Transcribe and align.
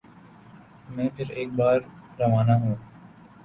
میں 0.89 1.07
پھر 1.15 1.29
ایک 1.31 1.49
بار 1.53 1.77
روانہ 2.19 2.51
ہوں 2.53 2.75